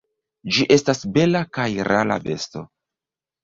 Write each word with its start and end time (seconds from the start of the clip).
Ĝi 0.55 0.65
estas 0.75 1.03
bela 1.19 1.43
kaj 1.59 1.67
rara 1.91 2.21
besto. 2.27 2.69